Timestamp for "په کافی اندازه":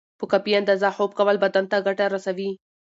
0.19-0.87